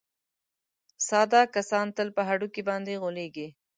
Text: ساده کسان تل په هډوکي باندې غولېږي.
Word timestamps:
ساده 1.07 1.41
کسان 1.55 1.87
تل 1.97 2.07
په 2.15 2.21
هډوکي 2.27 2.61
باندې 2.69 2.99
غولېږي. 3.01 3.47